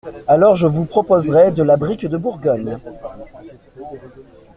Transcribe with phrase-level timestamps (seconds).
[0.25, 2.79] Alors je vous proposerai de la brique de Bourgogne.